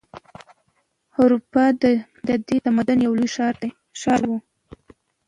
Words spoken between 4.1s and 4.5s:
و.